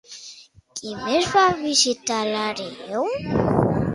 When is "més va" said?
1.01-1.43